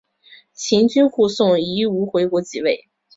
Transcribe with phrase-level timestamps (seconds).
[0.55, 2.89] 秦军护送夷吾回国即位。